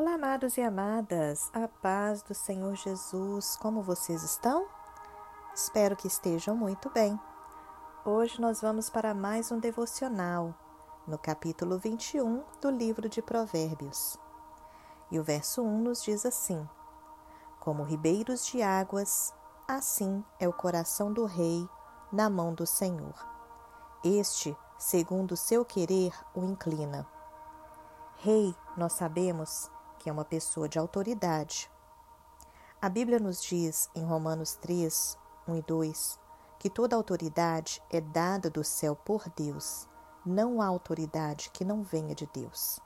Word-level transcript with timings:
Olá, 0.00 0.14
amados 0.14 0.56
e 0.56 0.62
amadas, 0.62 1.50
a 1.52 1.66
paz 1.66 2.22
do 2.22 2.32
Senhor 2.32 2.72
Jesus, 2.76 3.56
como 3.56 3.82
vocês 3.82 4.22
estão? 4.22 4.68
Espero 5.52 5.96
que 5.96 6.06
estejam 6.06 6.54
muito 6.54 6.88
bem. 6.90 7.18
Hoje 8.04 8.40
nós 8.40 8.60
vamos 8.60 8.88
para 8.88 9.12
mais 9.12 9.50
um 9.50 9.58
devocional, 9.58 10.54
no 11.04 11.18
capítulo 11.18 11.80
21 11.80 12.44
do 12.60 12.70
livro 12.70 13.08
de 13.08 13.20
Provérbios. 13.20 14.16
E 15.10 15.18
o 15.18 15.24
verso 15.24 15.64
1 15.64 15.78
nos 15.80 16.00
diz 16.04 16.24
assim: 16.24 16.64
Como 17.58 17.82
ribeiros 17.82 18.46
de 18.46 18.62
águas, 18.62 19.34
assim 19.66 20.24
é 20.38 20.48
o 20.48 20.52
coração 20.52 21.12
do 21.12 21.24
rei 21.24 21.68
na 22.12 22.30
mão 22.30 22.54
do 22.54 22.68
Senhor. 22.68 23.16
Este, 24.04 24.56
segundo 24.78 25.32
o 25.32 25.36
seu 25.36 25.64
querer, 25.64 26.14
o 26.36 26.44
inclina. 26.44 27.04
Rei, 28.18 28.54
nós 28.76 28.92
sabemos, 28.92 29.68
que 29.98 30.08
é 30.08 30.12
uma 30.12 30.24
pessoa 30.24 30.68
de 30.68 30.78
autoridade. 30.78 31.70
A 32.80 32.88
Bíblia 32.88 33.18
nos 33.18 33.42
diz 33.42 33.90
em 33.94 34.04
Romanos 34.04 34.54
3, 34.54 35.18
1 35.48 35.56
e 35.56 35.62
2, 35.62 36.18
que 36.58 36.70
toda 36.70 36.96
autoridade 36.96 37.82
é 37.90 38.00
dada 38.00 38.48
do 38.48 38.62
céu 38.62 38.94
por 38.94 39.28
Deus, 39.36 39.88
não 40.24 40.60
há 40.60 40.66
autoridade 40.66 41.50
que 41.50 41.64
não 41.64 41.82
venha 41.82 42.14
de 42.14 42.26
Deus. 42.32 42.80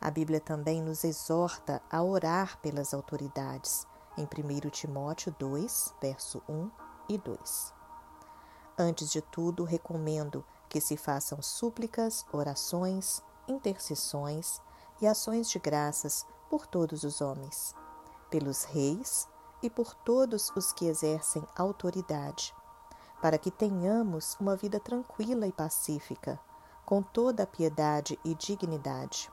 A 0.00 0.10
Bíblia 0.10 0.40
também 0.40 0.82
nos 0.82 1.04
exorta 1.04 1.82
a 1.90 2.02
orar 2.02 2.58
pelas 2.60 2.92
autoridades, 2.92 3.86
em 4.16 4.24
1 4.24 4.70
Timóteo 4.70 5.34
2, 5.38 5.94
verso 6.00 6.42
1 6.48 6.70
e 7.08 7.18
2. 7.18 7.74
Antes 8.78 9.10
de 9.10 9.20
tudo, 9.20 9.64
recomendo 9.64 10.44
que 10.68 10.80
se 10.80 10.96
façam 10.96 11.40
súplicas, 11.42 12.24
orações, 12.32 13.22
intercessões 13.46 14.60
e 15.02 15.06
ações 15.06 15.50
de 15.50 15.58
graças 15.58 16.24
por 16.48 16.64
todos 16.64 17.02
os 17.02 17.20
homens, 17.20 17.74
pelos 18.30 18.62
reis 18.62 19.28
e 19.60 19.68
por 19.68 19.94
todos 19.94 20.52
os 20.54 20.72
que 20.72 20.86
exercem 20.86 21.44
autoridade, 21.56 22.54
para 23.20 23.36
que 23.36 23.50
tenhamos 23.50 24.36
uma 24.38 24.54
vida 24.54 24.78
tranquila 24.78 25.44
e 25.46 25.52
pacífica, 25.52 26.38
com 26.86 27.02
toda 27.02 27.42
a 27.42 27.46
piedade 27.46 28.18
e 28.24 28.32
dignidade. 28.34 29.28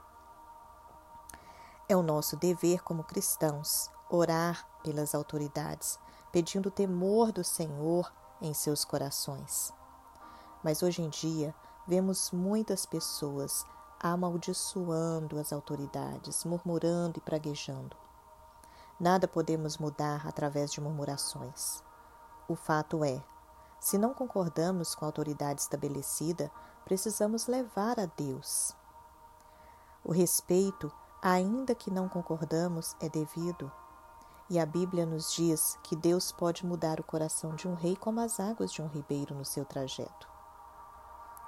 É 1.87 1.95
o 1.95 2.01
nosso 2.01 2.35
dever 2.35 2.83
como 2.83 3.03
cristãos 3.03 3.91
orar 4.09 4.67
pelas 4.83 5.13
autoridades, 5.13 5.99
pedindo 6.31 6.69
o 6.69 6.71
temor 6.71 7.31
do 7.31 7.43
Senhor 7.43 8.11
em 8.41 8.55
seus 8.55 8.83
corações. 8.83 9.71
Mas 10.63 10.81
hoje 10.81 11.03
em 11.03 11.09
dia 11.09 11.53
vemos 11.87 12.31
muitas 12.31 12.85
pessoas 12.87 13.65
amaldiçoando 13.99 15.37
as 15.39 15.51
autoridades, 15.51 16.45
murmurando 16.45 17.17
e 17.17 17.21
praguejando. 17.21 17.95
Nada 18.99 19.27
podemos 19.27 19.77
mudar 19.77 20.27
através 20.27 20.71
de 20.71 20.81
murmurações. 20.81 21.83
O 22.47 22.55
fato 22.55 23.03
é, 23.03 23.23
se 23.79 23.97
não 23.97 24.13
concordamos 24.13 24.93
com 24.93 25.05
a 25.05 25.07
autoridade 25.07 25.61
estabelecida, 25.61 26.51
precisamos 26.83 27.47
levar 27.47 27.99
a 27.99 28.05
Deus. 28.05 28.75
O 30.03 30.11
respeito, 30.11 30.91
ainda 31.21 31.75
que 31.75 31.91
não 31.91 32.09
concordamos, 32.09 32.95
é 32.99 33.07
devido. 33.07 33.71
E 34.49 34.59
a 34.59 34.65
Bíblia 34.65 35.05
nos 35.05 35.33
diz 35.33 35.77
que 35.83 35.95
Deus 35.95 36.31
pode 36.31 36.65
mudar 36.65 36.99
o 36.99 37.03
coração 37.03 37.55
de 37.55 37.67
um 37.67 37.75
rei 37.75 37.95
como 37.95 38.19
as 38.19 38.39
águas 38.39 38.71
de 38.71 38.81
um 38.81 38.87
ribeiro 38.87 39.35
no 39.35 39.45
seu 39.45 39.63
trajeto. 39.63 40.27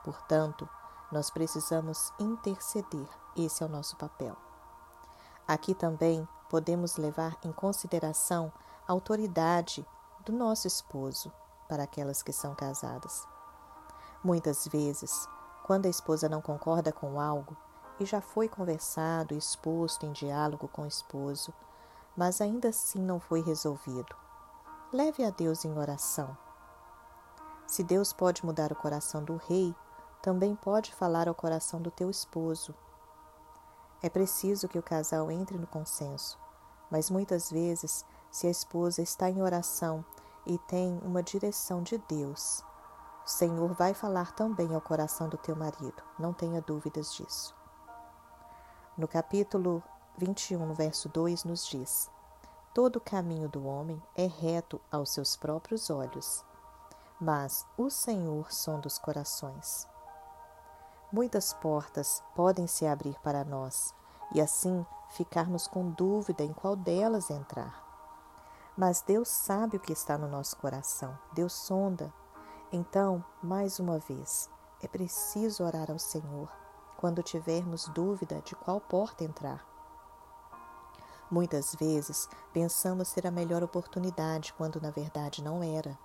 Portanto, 0.04 0.70
nós 1.12 1.30
precisamos 1.30 2.12
interceder, 2.20 3.08
esse 3.36 3.64
é 3.64 3.66
o 3.66 3.70
nosso 3.70 3.96
papel. 3.98 4.36
Aqui 5.48 5.74
também 5.74 6.28
podemos 6.50 6.98
levar 6.98 7.38
em 7.44 7.52
consideração 7.52 8.52
a 8.88 8.92
autoridade 8.92 9.86
do 10.26 10.32
nosso 10.32 10.68
esposo 10.68 11.32
para 11.68 11.84
aquelas 11.84 12.22
que 12.22 12.32
são 12.32 12.54
casadas. 12.56 13.28
Muitas 14.24 14.68
vezes, 14.68 15.28
quando 15.64 15.86
a 15.86 15.90
esposa 15.90 16.30
não 16.30 16.42
concorda 16.42 16.92
com 16.92 17.20
algo 17.20 17.56
e 18.00 18.06
já 18.06 18.22
foi 18.22 18.48
conversado 18.48 19.34
e 19.34 19.38
exposto 19.38 20.06
em 20.06 20.12
diálogo 20.12 20.68
com 20.68 20.84
o 20.84 20.88
esposo, 20.88 21.54
mas 22.16 22.42
ainda 22.42 22.70
assim 22.70 23.00
não 23.00 23.20
foi 23.20 23.42
resolvido, 23.42 24.16
leve 24.92 25.24
a 25.24 25.30
Deus 25.30 25.64
em 25.66 25.78
oração. 25.78 26.36
Se 27.66 27.84
Deus 27.84 28.12
pode 28.12 28.46
mudar 28.46 28.72
o 28.72 28.76
coração 28.76 29.24
do 29.24 29.38
rei, 29.38 29.74
também 30.22 30.56
pode 30.56 30.94
falar 30.94 31.28
ao 31.28 31.36
coração 31.36 31.82
do 31.82 31.90
teu 31.90 32.10
esposo. 32.10 32.76
É 34.02 34.10
preciso 34.10 34.68
que 34.68 34.80
o 34.80 34.84
casal 34.84 35.32
entre 35.32 35.58
no 35.58 35.68
consenso, 35.68 36.38
mas 36.90 37.10
muitas 37.10 37.50
vezes, 37.52 38.06
se 38.32 38.48
a 38.48 38.52
esposa 38.52 39.02
está 39.02 39.30
em 39.30 39.42
oração 39.42 40.04
e 40.46 40.58
tem 40.60 41.00
uma 41.04 41.22
direção 41.22 41.82
de 41.82 41.98
Deus, 42.08 42.64
o 43.26 43.30
Senhor 43.30 43.74
vai 43.74 43.94
falar 43.94 44.34
também 44.34 44.74
ao 44.74 44.82
coração 44.82 45.30
do 45.30 45.38
teu 45.38 45.56
marido, 45.56 46.04
não 46.18 46.34
tenha 46.34 46.62
dúvidas 46.62 47.14
disso. 47.14 47.56
No 48.98 49.08
capítulo 49.08 49.84
21, 50.18 50.66
no 50.66 50.74
verso 50.74 51.08
2, 51.10 51.44
nos 51.44 51.68
diz: 51.68 52.10
Todo 52.74 52.98
o 52.98 53.02
caminho 53.02 53.48
do 53.48 53.66
homem 53.66 54.02
é 54.16 54.26
reto 54.26 54.82
aos 54.92 55.12
seus 55.12 55.36
próprios 55.36 55.90
olhos, 55.90 56.44
mas 57.20 57.66
o 57.78 57.90
Senhor 57.90 58.52
sonda 58.52 58.88
os 58.88 58.98
corações. 58.98 59.88
Muitas 61.12 61.54
portas 61.54 62.24
podem 62.34 62.68
se 62.68 62.88
abrir 62.88 63.20
para 63.20 63.44
nós 63.44 63.94
e 64.34 64.40
assim 64.40 64.86
ficarmos 65.10 65.68
com 65.68 65.90
dúvida 65.90 66.42
em 66.42 66.54
qual 66.54 66.74
delas 66.74 67.30
entrar. 67.30 67.84
Mas 68.78 69.02
Deus 69.02 69.28
sabe 69.28 69.76
o 69.76 69.80
que 69.80 69.92
está 69.92 70.18
no 70.18 70.30
nosso 70.30 70.56
coração, 70.56 71.18
Deus 71.34 71.52
sonda. 71.52 72.14
Então, 72.72 73.22
mais 73.44 73.78
uma 73.78 74.00
vez, 74.00 74.50
é 74.82 74.88
preciso 74.88 75.66
orar 75.66 75.92
ao 75.92 76.00
Senhor 76.00 76.50
quando 76.96 77.22
tivermos 77.22 77.90
dúvida 77.90 78.42
de 78.46 78.56
qual 78.56 78.80
porta 78.80 79.26
entrar. 79.26 79.68
Muitas 81.30 81.76
vezes 81.76 82.30
pensamos 82.54 83.10
ser 83.10 83.28
a 83.28 83.32
melhor 83.32 83.64
oportunidade 83.64 84.54
quando 84.54 84.80
na 84.80 84.92
verdade 84.92 85.44
não 85.44 85.62
era. 85.62 86.00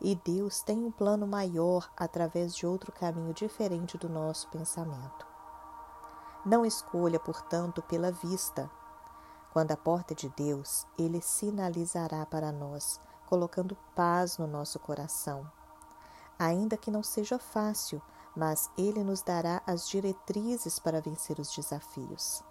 E 0.00 0.14
Deus 0.14 0.60
tem 0.60 0.84
um 0.84 0.90
plano 0.90 1.26
maior 1.26 1.90
através 1.96 2.54
de 2.54 2.66
outro 2.66 2.92
caminho 2.92 3.32
diferente 3.32 3.96
do 3.96 4.08
nosso 4.08 4.48
pensamento. 4.48 5.26
Não 6.44 6.66
escolha, 6.66 7.18
portanto, 7.18 7.80
pela 7.82 8.12
vista. 8.12 8.70
Quando 9.52 9.70
a 9.70 9.76
porta 9.76 10.12
é 10.12 10.16
de 10.16 10.28
Deus, 10.30 10.86
Ele 10.98 11.22
sinalizará 11.22 12.26
para 12.26 12.52
nós, 12.52 13.00
colocando 13.26 13.76
paz 13.94 14.36
no 14.36 14.46
nosso 14.46 14.78
coração. 14.78 15.50
Ainda 16.38 16.76
que 16.76 16.90
não 16.90 17.02
seja 17.02 17.38
fácil, 17.38 18.02
mas 18.36 18.70
Ele 18.76 19.02
nos 19.02 19.22
dará 19.22 19.62
as 19.66 19.88
diretrizes 19.88 20.78
para 20.78 21.00
vencer 21.00 21.38
os 21.38 21.54
desafios. 21.54 22.42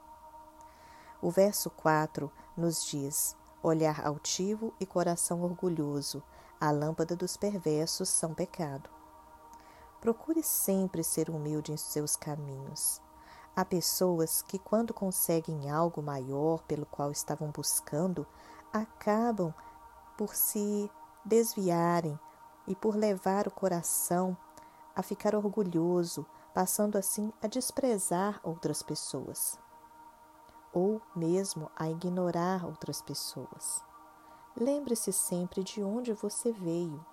O 1.21 1.29
verso 1.29 1.69
4 1.69 2.31
nos 2.57 2.85
diz: 2.85 3.35
olhar 3.63 4.05
altivo 4.05 4.73
e 4.79 4.85
coração 4.85 5.41
orgulhoso, 5.41 6.21
a 6.59 6.69
lâmpada 6.69 7.15
dos 7.15 7.37
perversos 7.37 8.09
são 8.09 8.33
pecado. 8.33 8.89
Procure 10.01 10.43
sempre 10.43 11.03
ser 11.03 11.29
humilde 11.29 11.71
em 11.71 11.77
seus 11.77 12.15
caminhos. 12.17 13.01
Há 13.55 13.63
pessoas 13.63 14.41
que, 14.41 14.59
quando 14.59 14.93
conseguem 14.93 15.69
algo 15.69 16.01
maior 16.01 16.61
pelo 16.63 16.85
qual 16.85 17.11
estavam 17.11 17.51
buscando, 17.51 18.27
acabam 18.71 19.53
por 20.17 20.35
se 20.35 20.91
desviarem 21.23 22.19
e 22.67 22.75
por 22.75 22.95
levar 22.95 23.47
o 23.47 23.51
coração 23.51 24.35
a 24.95 25.01
ficar 25.01 25.35
orgulhoso, 25.35 26.25
passando 26.53 26.97
assim 26.97 27.31
a 27.41 27.47
desprezar 27.47 28.39
outras 28.43 28.83
pessoas, 28.83 29.57
ou 30.73 31.01
mesmo 31.15 31.69
a 31.75 31.89
ignorar 31.89 32.65
outras 32.65 33.01
pessoas. 33.01 33.83
Lembre-se 34.55 35.13
sempre 35.13 35.63
de 35.63 35.83
onde 35.83 36.13
você 36.13 36.51
veio. 36.51 37.05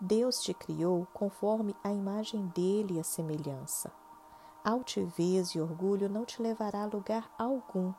Deus 0.00 0.42
te 0.42 0.52
criou 0.52 1.06
conforme 1.12 1.74
a 1.82 1.90
imagem 1.90 2.46
dele 2.48 2.94
e 2.94 3.00
a 3.00 3.04
semelhança. 3.04 3.90
Altivez 4.64 5.50
e 5.50 5.60
orgulho 5.60 6.08
não 6.08 6.24
te 6.24 6.42
levará 6.42 6.82
a 6.82 6.86
lugar 6.86 7.30
algum. 7.38 7.92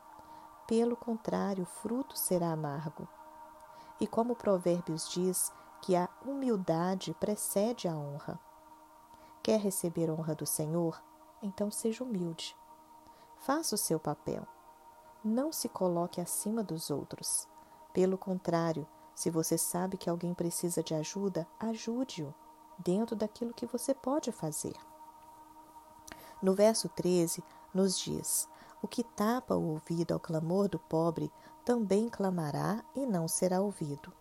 Pelo 0.68 0.96
contrário, 0.96 1.64
o 1.64 1.68
fruto 1.68 2.18
será 2.18 2.52
amargo. 2.52 3.08
E 4.00 4.08
como 4.08 4.36
Provérbios 4.36 5.10
diz 5.10 5.52
que 5.82 5.96
a 5.96 6.08
humildade 6.26 7.14
precede 7.20 7.88
a 7.88 7.96
honra. 7.96 8.40
Quer 9.42 9.60
receber 9.60 10.10
honra 10.10 10.34
do 10.34 10.46
Senhor? 10.46 11.02
Então 11.42 11.70
seja 11.70 12.04
humilde. 12.04 12.56
Faça 13.40 13.76
o 13.76 13.78
seu 13.78 14.00
papel. 14.00 14.48
Não 15.24 15.54
se 15.54 15.70
coloque 15.70 16.20
acima 16.20 16.62
dos 16.62 16.90
outros. 16.90 17.48
Pelo 17.94 18.18
contrário, 18.18 18.86
se 19.16 19.30
você 19.30 19.58
sabe 19.58 19.96
que 19.96 20.10
alguém 20.10 20.34
precisa 20.34 20.84
de 20.84 20.94
ajuda, 20.94 21.48
ajude-o 21.60 22.34
dentro 22.78 23.16
daquilo 23.16 23.54
que 23.54 23.66
você 23.66 23.94
pode 23.94 24.32
fazer. 24.32 24.76
No 26.42 26.54
verso 26.54 26.90
13, 26.90 27.42
nos 27.74 27.98
diz: 27.98 28.50
O 28.82 28.88
que 28.88 29.04
tapa 29.04 29.56
o 29.56 29.70
ouvido 29.70 30.14
ao 30.14 30.20
clamor 30.20 30.68
do 30.68 30.78
pobre 30.78 31.32
também 31.64 32.10
clamará 32.10 32.84
e 32.94 33.06
não 33.06 33.28
será 33.28 33.62
ouvido. 33.62 34.12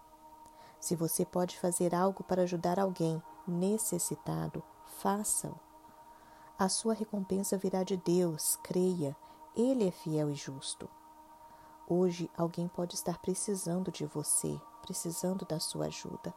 Se 0.79 0.95
você 0.95 1.25
pode 1.25 1.59
fazer 1.59 1.95
algo 1.95 2.23
para 2.23 2.43
ajudar 2.43 2.79
alguém 2.79 3.21
necessitado, 3.47 4.63
faça-o. 4.99 5.59
A 6.57 6.69
sua 6.69 6.95
recompensa 6.95 7.59
virá 7.59 7.83
de 7.83 7.97
Deus, 7.97 8.57
creia, 8.63 9.17
Ele 9.55 9.87
é 9.87 9.91
fiel 9.91 10.31
e 10.31 10.35
justo. 10.35 10.89
Hoje 11.87 12.31
alguém 12.35 12.69
pode 12.69 12.95
estar 12.95 13.19
precisando 13.19 13.93
de 13.93 14.07
você, 14.07 14.59
precisando 14.81 15.45
da 15.45 15.61
sua 15.61 15.87
ajuda. 15.87 16.33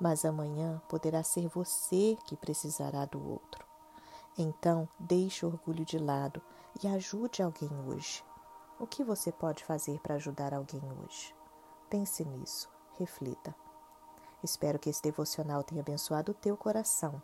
Mas 0.00 0.24
amanhã 0.24 0.80
poderá 0.88 1.22
ser 1.22 1.46
você 1.48 2.16
que 2.24 2.34
precisará 2.34 3.04
do 3.04 3.22
outro. 3.22 3.66
Então, 4.38 4.88
deixe 4.98 5.44
o 5.44 5.48
orgulho 5.48 5.84
de 5.84 5.98
lado 5.98 6.40
e 6.82 6.88
ajude 6.88 7.42
alguém 7.42 7.70
hoje. 7.86 8.24
O 8.80 8.86
que 8.86 9.04
você 9.04 9.30
pode 9.30 9.62
fazer 9.62 10.00
para 10.00 10.14
ajudar 10.14 10.54
alguém 10.54 10.82
hoje? 11.02 11.34
Pense 11.90 12.24
nisso, 12.24 12.70
reflita. 12.98 13.54
Espero 14.42 14.78
que 14.78 14.88
esse 14.88 15.02
devocional 15.02 15.62
tenha 15.62 15.82
abençoado 15.82 16.32
o 16.32 16.34
teu 16.34 16.56
coração. 16.56 17.20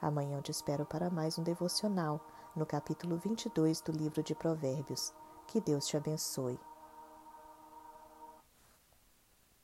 Amanhã 0.00 0.38
eu 0.38 0.42
te 0.42 0.50
espero 0.50 0.86
para 0.86 1.10
mais 1.10 1.38
um 1.38 1.42
devocional 1.42 2.20
no 2.56 2.64
capítulo 2.64 3.16
22 3.16 3.80
do 3.80 3.90
livro 3.92 4.22
de 4.22 4.34
Provérbios. 4.34 5.12
Que 5.46 5.60
Deus 5.60 5.86
te 5.86 5.96
abençoe. 5.96 6.58